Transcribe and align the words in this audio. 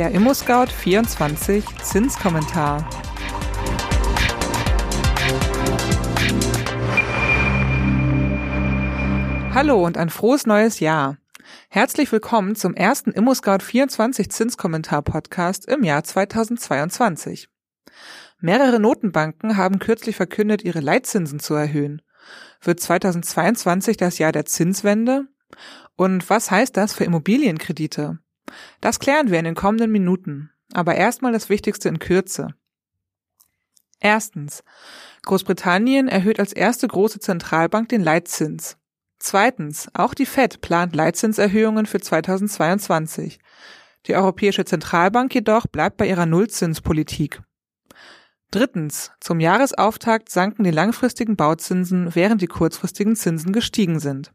Der 0.00 0.14
ImmoScout24 0.14 1.62
Zinskommentar. 1.82 2.88
Hallo 9.52 9.84
und 9.84 9.98
ein 9.98 10.08
frohes 10.08 10.46
neues 10.46 10.80
Jahr. 10.80 11.18
Herzlich 11.68 12.10
willkommen 12.12 12.56
zum 12.56 12.72
ersten 12.72 13.10
ImmoScout24 13.10 14.30
Zinskommentar 14.30 15.02
Podcast 15.02 15.68
im 15.68 15.84
Jahr 15.84 16.02
2022. 16.02 17.50
Mehrere 18.38 18.80
Notenbanken 18.80 19.58
haben 19.58 19.80
kürzlich 19.80 20.16
verkündet, 20.16 20.64
ihre 20.64 20.80
Leitzinsen 20.80 21.40
zu 21.40 21.52
erhöhen. 21.52 22.00
Wird 22.62 22.80
2022 22.80 23.98
das 23.98 24.16
Jahr 24.16 24.32
der 24.32 24.46
Zinswende? 24.46 25.26
Und 25.94 26.30
was 26.30 26.50
heißt 26.50 26.74
das 26.78 26.94
für 26.94 27.04
Immobilienkredite? 27.04 28.18
Das 28.80 28.98
klären 28.98 29.30
wir 29.30 29.38
in 29.38 29.44
den 29.44 29.54
kommenden 29.54 29.90
Minuten. 29.90 30.50
Aber 30.72 30.94
erstmal 30.94 31.32
das 31.32 31.48
Wichtigste 31.48 31.88
in 31.88 31.98
Kürze. 31.98 32.54
Erstens. 34.00 34.62
Großbritannien 35.22 36.08
erhöht 36.08 36.40
als 36.40 36.52
erste 36.52 36.88
große 36.88 37.20
Zentralbank 37.20 37.88
den 37.88 38.02
Leitzins. 38.02 38.78
Zweitens. 39.18 39.88
Auch 39.94 40.14
die 40.14 40.26
Fed 40.26 40.60
plant 40.60 40.96
Leitzinserhöhungen 40.96 41.86
für 41.86 42.00
2022. 42.00 43.38
Die 44.06 44.14
Europäische 44.14 44.64
Zentralbank 44.64 45.34
jedoch 45.34 45.66
bleibt 45.66 45.98
bei 45.98 46.08
ihrer 46.08 46.24
Nullzinspolitik. 46.24 47.42
Drittens. 48.50 49.12
Zum 49.20 49.38
Jahresauftakt 49.38 50.30
sanken 50.30 50.64
die 50.64 50.70
langfristigen 50.70 51.36
Bauzinsen, 51.36 52.14
während 52.14 52.42
die 52.42 52.46
kurzfristigen 52.46 53.14
Zinsen 53.14 53.52
gestiegen 53.52 54.00
sind. 54.00 54.32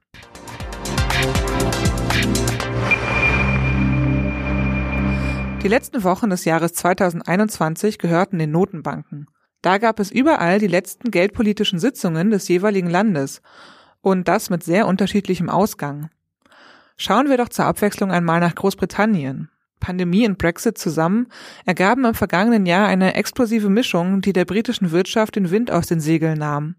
Die 5.66 5.70
letzten 5.70 6.04
Wochen 6.04 6.30
des 6.30 6.46
Jahres 6.46 6.74
2021 6.74 7.98
gehörten 7.98 8.38
den 8.38 8.52
Notenbanken. 8.52 9.26
Da 9.64 9.80
gab 9.80 10.00
es 10.00 10.12
überall 10.12 10.60
die 10.60 10.68
letzten 10.68 11.10
geldpolitischen 11.10 11.80
Sitzungen 11.80 12.30
des 12.30 12.48
jeweiligen 12.48 12.88
Landes 12.88 13.42
und 14.02 14.28
das 14.28 14.52
mit 14.52 14.62
sehr 14.62 14.86
unterschiedlichem 14.86 15.50
Ausgang. 15.50 16.12
Schauen 16.98 17.32
wir 17.32 17.38
doch 17.38 17.50
zur 17.50 17.66
Abwechslung 17.66 18.12
einmal 18.12 18.42
nach 18.42 18.54
Großbritannien. 18.54 19.50
Pandemie 19.80 20.28
und 20.28 20.38
Brexit 20.38 20.78
zusammen 20.78 21.30
ergaben 21.66 22.06
im 22.06 22.14
vergangenen 22.14 22.68
Jahr 22.68 22.86
eine 22.86 23.16
explosive 23.16 23.70
Mischung, 23.70 24.22
die 24.22 24.34
der 24.34 24.46
britischen 24.46 24.92
Wirtschaft 24.92 25.36
den 25.36 25.50
Wind 25.50 25.72
aus 25.72 25.88
den 25.88 26.00
Segeln 26.00 26.38
nahm. 26.38 26.76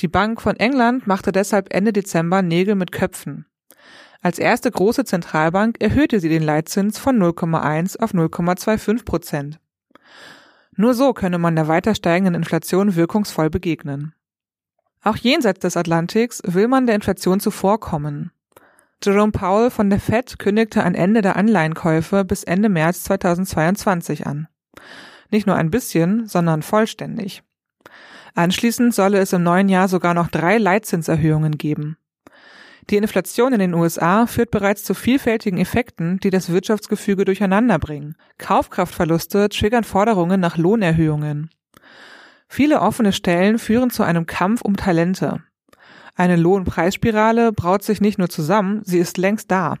Die 0.00 0.08
Bank 0.08 0.40
von 0.40 0.56
England 0.56 1.06
machte 1.06 1.30
deshalb 1.30 1.72
Ende 1.72 1.92
Dezember 1.92 2.42
Nägel 2.42 2.74
mit 2.74 2.90
Köpfen. 2.90 3.46
Als 4.22 4.38
erste 4.38 4.70
große 4.70 5.04
Zentralbank 5.04 5.76
erhöhte 5.80 6.20
sie 6.20 6.28
den 6.28 6.42
Leitzins 6.42 6.98
von 6.98 7.18
0,1 7.18 7.98
auf 8.00 8.12
0,25 8.12 9.04
Prozent. 9.04 9.60
Nur 10.76 10.94
so 10.94 11.12
könne 11.14 11.38
man 11.38 11.56
der 11.56 11.68
weiter 11.68 11.94
steigenden 11.94 12.34
Inflation 12.34 12.96
wirkungsvoll 12.96 13.50
begegnen. 13.50 14.14
Auch 15.02 15.16
jenseits 15.16 15.60
des 15.60 15.76
Atlantiks 15.76 16.42
will 16.44 16.68
man 16.68 16.86
der 16.86 16.94
Inflation 16.94 17.40
zuvorkommen. 17.40 18.30
Jerome 19.02 19.32
Powell 19.32 19.70
von 19.70 19.88
der 19.88 19.98
Fed 19.98 20.38
kündigte 20.38 20.84
ein 20.84 20.94
Ende 20.94 21.22
der 21.22 21.36
Anleihenkäufe 21.36 22.24
bis 22.24 22.44
Ende 22.44 22.68
März 22.68 23.04
2022 23.04 24.26
an. 24.26 24.46
Nicht 25.30 25.46
nur 25.46 25.56
ein 25.56 25.70
bisschen, 25.70 26.26
sondern 26.26 26.60
vollständig. 26.60 27.42
Anschließend 28.34 28.94
solle 28.94 29.18
es 29.18 29.32
im 29.32 29.42
neuen 29.42 29.70
Jahr 29.70 29.88
sogar 29.88 30.12
noch 30.12 30.28
drei 30.28 30.58
Leitzinserhöhungen 30.58 31.56
geben. 31.56 31.96
Die 32.90 32.96
Inflation 32.96 33.52
in 33.52 33.60
den 33.60 33.74
USA 33.74 34.26
führt 34.26 34.50
bereits 34.50 34.82
zu 34.82 34.94
vielfältigen 34.94 35.58
Effekten, 35.58 36.18
die 36.18 36.30
das 36.30 36.50
Wirtschaftsgefüge 36.50 37.24
durcheinander 37.24 37.78
bringen. 37.78 38.16
Kaufkraftverluste 38.38 39.48
triggern 39.48 39.84
Forderungen 39.84 40.40
nach 40.40 40.56
Lohnerhöhungen. 40.56 41.50
Viele 42.48 42.80
offene 42.80 43.12
Stellen 43.12 43.60
führen 43.60 43.90
zu 43.90 44.02
einem 44.02 44.26
Kampf 44.26 44.62
um 44.62 44.76
Talente. 44.76 45.44
Eine 46.16 46.34
Lohnpreisspirale 46.34 47.52
braut 47.52 47.84
sich 47.84 48.00
nicht 48.00 48.18
nur 48.18 48.28
zusammen, 48.28 48.82
sie 48.84 48.98
ist 48.98 49.18
längst 49.18 49.52
da. 49.52 49.76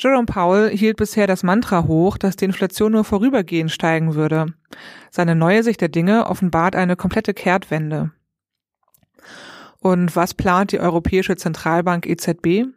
Jerome 0.00 0.24
Powell 0.24 0.74
hielt 0.74 0.96
bisher 0.96 1.26
das 1.26 1.42
Mantra 1.42 1.84
hoch, 1.84 2.16
dass 2.16 2.36
die 2.36 2.46
Inflation 2.46 2.92
nur 2.92 3.04
vorübergehend 3.04 3.70
steigen 3.70 4.14
würde. 4.14 4.46
Seine 5.10 5.34
neue 5.34 5.62
Sicht 5.62 5.82
der 5.82 5.90
Dinge 5.90 6.26
offenbart 6.26 6.74
eine 6.74 6.96
komplette 6.96 7.34
Kehrtwende. 7.34 8.12
Und 9.82 10.14
was 10.14 10.32
plant 10.34 10.70
die 10.70 10.78
Europäische 10.78 11.34
Zentralbank 11.34 12.06
EZB? 12.06 12.68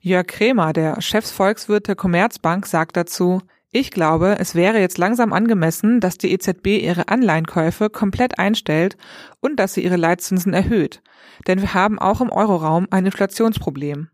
Jörg 0.00 0.26
Kremer, 0.28 0.72
der 0.72 1.02
Chefsvolkswirt 1.02 1.88
der 1.88 1.96
Commerzbank, 1.96 2.64
sagt 2.66 2.96
dazu, 2.96 3.42
ich 3.72 3.90
glaube, 3.90 4.36
es 4.38 4.54
wäre 4.54 4.78
jetzt 4.78 4.98
langsam 4.98 5.32
angemessen, 5.32 5.98
dass 5.98 6.16
die 6.16 6.32
EZB 6.32 6.80
ihre 6.80 7.08
Anleihenkäufe 7.08 7.90
komplett 7.90 8.38
einstellt 8.38 8.96
und 9.40 9.56
dass 9.56 9.74
sie 9.74 9.82
ihre 9.82 9.96
Leitzinsen 9.96 10.54
erhöht. 10.54 11.02
Denn 11.48 11.60
wir 11.60 11.74
haben 11.74 11.98
auch 11.98 12.20
im 12.20 12.30
Euroraum 12.30 12.86
ein 12.92 13.06
Inflationsproblem. 13.06 14.08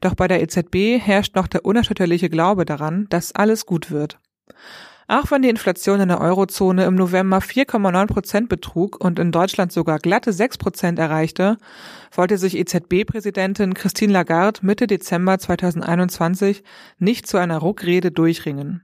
Doch 0.00 0.16
bei 0.16 0.26
der 0.26 0.42
EZB 0.42 0.98
herrscht 1.00 1.36
noch 1.36 1.46
der 1.46 1.64
unerschütterliche 1.64 2.28
Glaube 2.28 2.64
daran, 2.64 3.06
dass 3.08 3.32
alles 3.32 3.66
gut 3.66 3.92
wird. 3.92 4.18
Auch 5.08 5.30
wenn 5.30 5.42
die 5.42 5.48
Inflation 5.48 6.00
in 6.00 6.08
der 6.08 6.20
Eurozone 6.20 6.84
im 6.84 6.96
November 6.96 7.38
4,9 7.38 8.06
Prozent 8.06 8.48
betrug 8.48 9.02
und 9.02 9.20
in 9.20 9.30
Deutschland 9.30 9.70
sogar 9.70 10.00
glatte 10.00 10.32
6 10.32 10.58
Prozent 10.58 10.98
erreichte, 10.98 11.58
wollte 12.10 12.38
sich 12.38 12.56
EZB-Präsidentin 12.56 13.74
Christine 13.74 14.12
Lagarde 14.12 14.60
Mitte 14.62 14.88
Dezember 14.88 15.38
2021 15.38 16.64
nicht 16.98 17.28
zu 17.28 17.36
einer 17.36 17.58
Ruckrede 17.58 18.10
durchringen. 18.10 18.82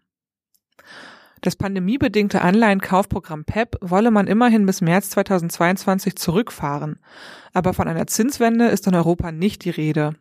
Das 1.41 1.57
pandemiebedingte 1.57 2.41
Anleihenkaufprogramm 2.41 3.45
PEP 3.45 3.77
wolle 3.81 4.13
man 4.13 4.29
immerhin 4.29 4.65
bis 4.65 4.81
März 4.81 5.11
2022 5.11 6.15
zurückfahren. 6.15 7.01
Aber 7.53 7.75
von 7.75 7.89
einer 7.89 8.07
Zinswende 8.07 8.69
ist 8.69 8.87
in 8.87 8.95
Europa 8.95 9.33
nicht 9.33 9.65
die 9.65 9.71
Rede. 9.71 10.15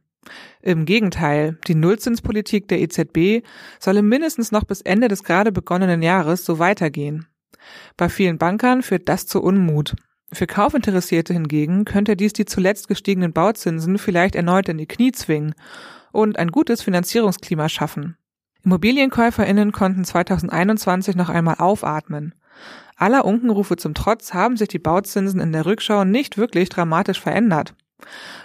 Im 0.62 0.86
Gegenteil, 0.86 1.58
die 1.68 1.76
Nullzinspolitik 1.76 2.68
der 2.68 2.80
EZB 2.82 3.46
solle 3.80 4.02
mindestens 4.02 4.52
noch 4.52 4.64
bis 4.64 4.82
Ende 4.82 5.08
des 5.08 5.24
gerade 5.24 5.52
begonnenen 5.52 6.02
Jahres 6.02 6.46
so 6.46 6.60
weitergehen. 6.60 7.28
Bei 7.98 8.10
vielen 8.10 8.38
Bankern 8.38 8.82
führt 8.84 9.10
das 9.10 9.26
zu 9.26 9.42
Unmut. 9.42 9.96
Für 10.34 10.48
Kaufinteressierte 10.48 11.34
hingegen 11.34 11.86
könnte 11.86 12.16
dies 12.16 12.34
die 12.34 12.46
zuletzt 12.46 12.88
gestiegenen 12.88 13.34
Bauzinsen 13.34 13.98
vielleicht 13.98 14.36
erneut 14.36 14.70
in 14.70 14.78
die 14.78 14.88
Knie 14.88 15.12
zwingen 15.12 15.54
und 16.12 16.40
ein 16.40 16.52
gutes 16.52 16.82
Finanzierungsklima 16.82 17.68
schaffen. 17.68 18.16
Immobilienkäuferinnen 18.64 19.72
konnten 19.72 20.06
2021 20.06 21.16
noch 21.16 21.30
einmal 21.30 21.56
aufatmen. 21.56 22.36
Aller 22.96 23.26
Unkenrufe 23.26 23.76
zum 23.76 23.94
Trotz 23.94 24.34
haben 24.34 24.56
sich 24.56 24.68
die 24.68 24.80
Bauzinsen 24.80 25.40
in 25.40 25.52
der 25.52 25.66
Rückschau 25.66 26.04
nicht 26.04 26.38
wirklich 26.38 26.70
dramatisch 26.70 27.20
verändert. 27.20 27.74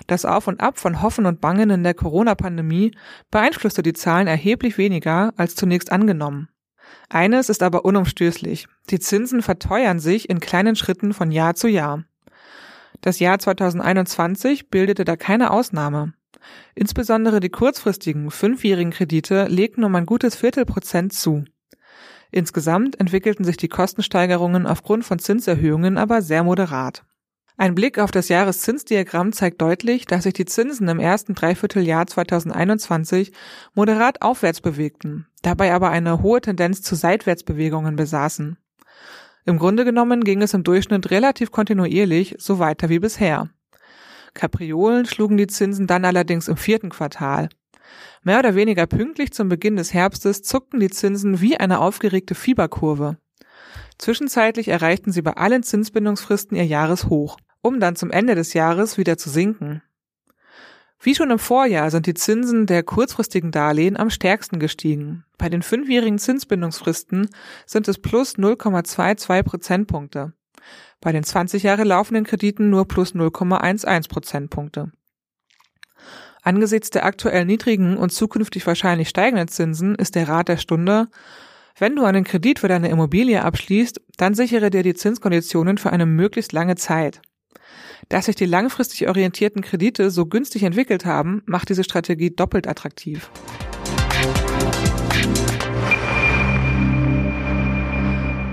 Das 0.06 0.24
Auf 0.24 0.46
und 0.46 0.60
Ab 0.60 0.78
von 0.78 1.02
Hoffen 1.02 1.26
und 1.26 1.40
Bangen 1.40 1.70
in 1.70 1.82
der 1.82 1.94
Corona-Pandemie 1.94 2.92
beeinflusste 3.30 3.82
die 3.82 3.92
Zahlen 3.92 4.26
erheblich 4.26 4.78
weniger 4.78 5.32
als 5.36 5.54
zunächst 5.54 5.92
angenommen. 5.92 6.48
Eines 7.08 7.48
ist 7.48 7.62
aber 7.62 7.84
unumstößlich. 7.84 8.66
Die 8.90 8.98
Zinsen 8.98 9.42
verteuern 9.42 9.98
sich 9.98 10.28
in 10.28 10.40
kleinen 10.40 10.76
Schritten 10.76 11.12
von 11.12 11.30
Jahr 11.30 11.54
zu 11.54 11.68
Jahr. 11.68 12.04
Das 13.00 13.18
Jahr 13.18 13.38
2021 13.38 14.70
bildete 14.70 15.04
da 15.04 15.16
keine 15.16 15.50
Ausnahme. 15.50 16.14
Insbesondere 16.74 17.40
die 17.40 17.50
kurzfristigen 17.50 18.30
fünfjährigen 18.30 18.92
Kredite 18.92 19.46
legten 19.48 19.84
um 19.84 19.94
ein 19.94 20.06
gutes 20.06 20.36
Viertelprozent 20.36 21.12
zu. 21.12 21.44
Insgesamt 22.30 22.98
entwickelten 23.00 23.44
sich 23.44 23.56
die 23.56 23.68
Kostensteigerungen 23.68 24.66
aufgrund 24.66 25.04
von 25.04 25.18
Zinserhöhungen 25.18 25.98
aber 25.98 26.22
sehr 26.22 26.42
moderat. 26.42 27.04
Ein 27.58 27.74
Blick 27.74 27.98
auf 27.98 28.10
das 28.10 28.28
Jahreszinsdiagramm 28.28 29.32
zeigt 29.32 29.62
deutlich, 29.62 30.04
dass 30.04 30.24
sich 30.24 30.34
die 30.34 30.44
Zinsen 30.44 30.88
im 30.88 30.98
ersten 30.98 31.34
Dreivierteljahr 31.34 32.06
2021 32.06 33.32
moderat 33.72 34.20
aufwärts 34.20 34.60
bewegten, 34.60 35.26
dabei 35.40 35.72
aber 35.72 35.88
eine 35.88 36.22
hohe 36.22 36.42
Tendenz 36.42 36.82
zu 36.82 36.94
Seitwärtsbewegungen 36.94 37.96
besaßen. 37.96 38.58
Im 39.46 39.58
Grunde 39.58 39.86
genommen 39.86 40.22
ging 40.22 40.42
es 40.42 40.52
im 40.52 40.64
Durchschnitt 40.64 41.10
relativ 41.10 41.50
kontinuierlich 41.50 42.34
so 42.38 42.58
weiter 42.58 42.90
wie 42.90 42.98
bisher. 42.98 43.48
Kapriolen 44.34 45.06
schlugen 45.06 45.38
die 45.38 45.46
Zinsen 45.46 45.86
dann 45.86 46.04
allerdings 46.04 46.48
im 46.48 46.58
vierten 46.58 46.90
Quartal. 46.90 47.48
Mehr 48.22 48.40
oder 48.40 48.54
weniger 48.54 48.86
pünktlich 48.86 49.32
zum 49.32 49.48
Beginn 49.48 49.76
des 49.76 49.94
Herbstes 49.94 50.42
zuckten 50.42 50.78
die 50.78 50.90
Zinsen 50.90 51.40
wie 51.40 51.56
eine 51.56 51.78
aufgeregte 51.78 52.34
Fieberkurve. 52.34 53.16
Zwischenzeitlich 53.96 54.68
erreichten 54.68 55.10
sie 55.10 55.22
bei 55.22 55.32
allen 55.32 55.62
Zinsbindungsfristen 55.62 56.54
ihr 56.54 56.66
Jahreshoch 56.66 57.38
um 57.66 57.80
dann 57.80 57.96
zum 57.96 58.10
Ende 58.10 58.34
des 58.34 58.54
Jahres 58.54 58.96
wieder 58.96 59.18
zu 59.18 59.28
sinken. 59.28 59.82
Wie 61.00 61.14
schon 61.14 61.30
im 61.30 61.38
Vorjahr 61.38 61.90
sind 61.90 62.06
die 62.06 62.14
Zinsen 62.14 62.66
der 62.66 62.82
kurzfristigen 62.82 63.50
Darlehen 63.50 63.96
am 63.96 64.08
stärksten 64.08 64.58
gestiegen. 64.58 65.24
Bei 65.36 65.48
den 65.48 65.62
fünfjährigen 65.62 66.18
Zinsbindungsfristen 66.18 67.28
sind 67.66 67.88
es 67.88 67.98
plus 67.98 68.36
0,22 68.36 69.42
Prozentpunkte. 69.42 70.32
Bei 71.00 71.12
den 71.12 71.22
20 71.22 71.64
Jahre 71.64 71.84
laufenden 71.84 72.24
Krediten 72.24 72.70
nur 72.70 72.88
plus 72.88 73.14
0,11 73.14 74.08
Prozentpunkte. 74.08 74.90
Angesichts 76.42 76.90
der 76.90 77.04
aktuell 77.04 77.44
niedrigen 77.44 77.96
und 77.98 78.10
zukünftig 78.10 78.66
wahrscheinlich 78.66 79.08
steigenden 79.08 79.48
Zinsen 79.48 79.96
ist 79.96 80.14
der 80.14 80.28
Rat 80.28 80.48
der 80.48 80.56
Stunde, 80.56 81.08
wenn 81.78 81.94
du 81.94 82.04
einen 82.04 82.24
Kredit 82.24 82.60
für 82.60 82.68
deine 82.68 82.88
Immobilie 82.88 83.42
abschließt, 83.44 84.00
dann 84.16 84.34
sichere 84.34 84.70
dir 84.70 84.82
die 84.82 84.94
Zinskonditionen 84.94 85.76
für 85.76 85.92
eine 85.92 86.06
möglichst 86.06 86.52
lange 86.52 86.76
Zeit. 86.76 87.20
Dass 88.08 88.26
sich 88.26 88.36
die 88.36 88.46
langfristig 88.46 89.08
orientierten 89.08 89.62
Kredite 89.62 90.10
so 90.10 90.26
günstig 90.26 90.62
entwickelt 90.62 91.04
haben, 91.04 91.42
macht 91.46 91.68
diese 91.68 91.84
Strategie 91.84 92.30
doppelt 92.30 92.66
attraktiv. 92.66 93.30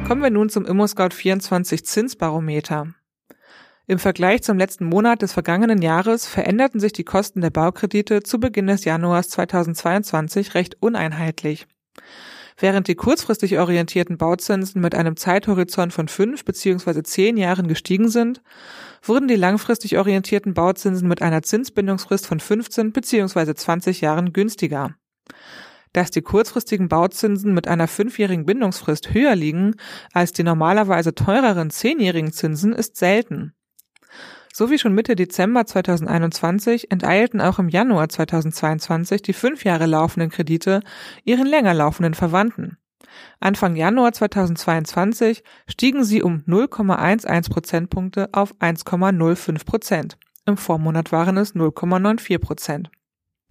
Kommen 0.07 0.21
wir 0.21 0.29
nun 0.29 0.49
zum 0.49 0.65
ImmoScout24 0.65 1.83
Zinsbarometer. 1.83 2.93
Im 3.85 3.99
Vergleich 3.99 4.43
zum 4.43 4.57
letzten 4.57 4.85
Monat 4.85 5.21
des 5.21 5.33
vergangenen 5.33 5.81
Jahres 5.81 6.25
veränderten 6.25 6.79
sich 6.79 6.93
die 6.93 7.03
Kosten 7.03 7.41
der 7.41 7.49
Baukredite 7.49 8.23
zu 8.23 8.39
Beginn 8.39 8.67
des 8.67 8.85
Januars 8.85 9.29
2022 9.29 10.55
recht 10.55 10.77
uneinheitlich. 10.81 11.67
Während 12.57 12.87
die 12.87 12.95
kurzfristig 12.95 13.59
orientierten 13.59 14.17
Bauzinsen 14.17 14.81
mit 14.81 14.95
einem 14.95 15.17
Zeithorizont 15.17 15.91
von 15.91 16.07
fünf 16.07 16.45
bzw. 16.45 17.03
zehn 17.03 17.35
Jahren 17.35 17.67
gestiegen 17.67 18.09
sind, 18.09 18.41
wurden 19.03 19.27
die 19.27 19.35
langfristig 19.35 19.97
orientierten 19.97 20.53
Bauzinsen 20.53 21.07
mit 21.07 21.21
einer 21.21 21.43
Zinsbindungsfrist 21.43 22.25
von 22.25 22.39
15 22.39 22.91
bzw. 22.91 23.53
20 23.53 24.01
Jahren 24.01 24.33
günstiger. 24.33 24.95
Dass 25.91 26.09
die 26.09 26.21
kurzfristigen 26.21 26.89
Bauzinsen 26.89 27.53
mit 27.53 27.67
einer 27.67 27.87
fünfjährigen 27.87 28.45
Bindungsfrist 28.45 29.13
höher 29.13 29.35
liegen 29.35 29.75
als 30.11 30.31
die 30.31 30.43
normalerweise 30.43 31.13
teureren 31.13 31.69
zehnjährigen 31.69 32.31
Zinsen, 32.31 32.73
ist 32.73 32.97
selten. 32.97 33.53
So 34.55 34.69
wie 34.69 34.77
schon 34.77 34.93
Mitte 34.93 35.15
Dezember 35.15 35.65
2021 35.65 36.91
enteilten 36.91 37.41
auch 37.41 37.57
im 37.59 37.69
Januar 37.69 38.09
2022 38.09 39.23
die 39.23 39.33
fünf 39.33 39.63
Jahre 39.63 39.87
laufenden 39.87 40.29
Kredite 40.29 40.81
ihren 41.23 41.47
länger 41.47 41.73
laufenden 41.73 42.13
Verwandten. 42.13 42.77
Anfang 43.39 43.75
Januar 43.75 44.13
2022 44.13 45.43
stiegen 45.67 46.03
sie 46.03 46.23
um 46.23 46.43
0,11 46.47 47.49
Prozentpunkte 47.49 48.29
auf 48.31 48.55
1,05 48.55 49.65
Prozent. 49.65 50.17
Im 50.45 50.57
Vormonat 50.57 51.11
waren 51.11 51.37
es 51.37 51.55
0,94 51.55 52.39
Prozent. 52.39 52.91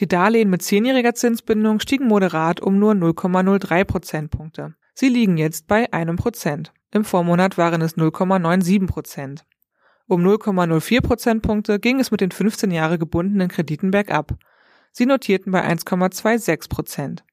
Die 0.00 0.08
Darlehen 0.08 0.50
mit 0.50 0.62
zehnjähriger 0.62 1.14
Zinsbindung 1.14 1.80
stiegen 1.80 2.08
moderat 2.08 2.60
um 2.60 2.78
nur 2.78 2.92
0,03 2.92 3.84
Prozentpunkte. 3.84 4.74
Sie 4.94 5.08
liegen 5.08 5.36
jetzt 5.36 5.66
bei 5.66 5.92
einem 5.92 6.16
Prozent. 6.16 6.72
Im 6.90 7.04
Vormonat 7.04 7.56
waren 7.56 7.80
es 7.80 7.96
0,97 7.96 8.86
Prozent. 8.86 9.44
Um 10.06 10.22
0,04 10.26 11.00
Prozentpunkte 11.00 11.78
ging 11.78 12.00
es 12.00 12.10
mit 12.10 12.20
den 12.20 12.30
15 12.30 12.70
Jahre 12.70 12.98
gebundenen 12.98 13.48
Krediten 13.48 13.90
bergab. 13.90 14.34
Sie 14.90 15.06
notierten 15.06 15.52
bei 15.52 15.64
1,26 15.64 16.68
Prozent. 16.68 17.24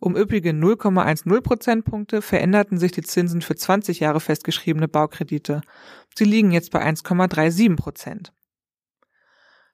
Um 0.00 0.16
üppige 0.16 0.50
0,10 0.50 1.42
Prozentpunkte 1.42 2.22
veränderten 2.22 2.78
sich 2.78 2.90
die 2.90 3.02
Zinsen 3.02 3.42
für 3.42 3.54
20 3.54 4.00
Jahre 4.00 4.20
festgeschriebene 4.20 4.88
Baukredite. 4.88 5.60
Sie 6.16 6.24
liegen 6.24 6.52
jetzt 6.52 6.70
bei 6.70 6.82
1,37 6.82 7.76
Prozent. 7.76 8.32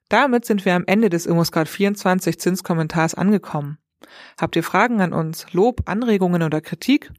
Damit 0.09 0.45
sind 0.45 0.65
wir 0.65 0.75
am 0.75 0.83
Ende 0.87 1.11
des 1.11 1.27
ImmoScout 1.27 1.67
24 1.67 2.41
Zinskommentars 2.41 3.15
angekommen. 3.15 3.79
Habt 4.39 4.57
ihr 4.57 4.65
Fragen 4.65 5.01
an 5.01 5.13
uns, 5.13 5.53
Lob, 5.53 5.89
Anregungen 5.89 6.43
oder 6.43 6.61
Kritik? 6.61 7.13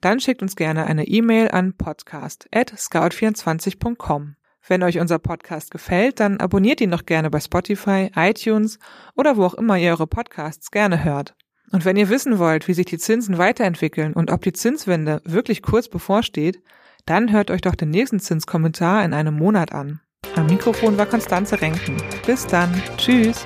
Dann 0.00 0.20
schickt 0.20 0.42
uns 0.42 0.56
gerne 0.56 0.86
eine 0.86 1.06
E-Mail 1.06 1.50
an 1.50 1.74
podcast@scout24.com. 1.76 4.36
Wenn 4.68 4.82
euch 4.82 4.98
unser 5.00 5.18
Podcast 5.18 5.70
gefällt, 5.70 6.20
dann 6.20 6.38
abonniert 6.38 6.82
ihn 6.82 6.90
doch 6.90 7.06
gerne 7.06 7.30
bei 7.30 7.40
Spotify, 7.40 8.10
iTunes 8.14 8.78
oder 9.16 9.36
wo 9.36 9.44
auch 9.44 9.54
immer 9.54 9.76
ihr 9.78 9.90
eure 9.90 10.06
Podcasts 10.06 10.70
gerne 10.70 11.02
hört. 11.02 11.34
Und 11.72 11.86
wenn 11.86 11.96
ihr 11.96 12.10
wissen 12.10 12.38
wollt, 12.38 12.68
wie 12.68 12.74
sich 12.74 12.86
die 12.86 12.98
Zinsen 12.98 13.38
weiterentwickeln 13.38 14.12
und 14.12 14.30
ob 14.30 14.42
die 14.42 14.52
Zinswende 14.52 15.22
wirklich 15.24 15.62
kurz 15.62 15.88
bevorsteht, 15.88 16.62
dann 17.06 17.32
hört 17.32 17.50
euch 17.50 17.62
doch 17.62 17.74
den 17.74 17.90
nächsten 17.90 18.20
Zinskommentar 18.20 19.04
in 19.04 19.14
einem 19.14 19.34
Monat 19.34 19.72
an. 19.72 20.00
Am 20.36 20.46
Mikrofon 20.46 20.96
war 20.98 21.06
Konstanze 21.06 21.60
Renken. 21.60 21.96
Bis 22.26 22.46
dann. 22.46 22.70
Tschüss. 22.96 23.44